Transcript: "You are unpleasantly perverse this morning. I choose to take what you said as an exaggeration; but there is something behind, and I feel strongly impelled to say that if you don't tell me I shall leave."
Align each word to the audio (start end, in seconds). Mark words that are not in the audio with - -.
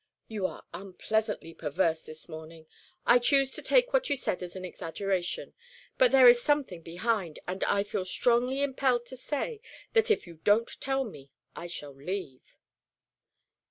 "You 0.27 0.47
are 0.47 0.65
unpleasantly 0.73 1.53
perverse 1.53 2.01
this 2.07 2.27
morning. 2.27 2.65
I 3.05 3.19
choose 3.19 3.53
to 3.53 3.61
take 3.61 3.93
what 3.93 4.09
you 4.09 4.15
said 4.15 4.41
as 4.41 4.55
an 4.55 4.65
exaggeration; 4.65 5.53
but 5.99 6.11
there 6.11 6.27
is 6.27 6.41
something 6.41 6.81
behind, 6.81 7.37
and 7.47 7.63
I 7.65 7.83
feel 7.83 8.05
strongly 8.05 8.63
impelled 8.63 9.05
to 9.05 9.15
say 9.15 9.61
that 9.93 10.09
if 10.09 10.25
you 10.25 10.37
don't 10.43 10.69
tell 10.81 11.03
me 11.03 11.29
I 11.55 11.67
shall 11.67 11.93
leave." 11.93 12.57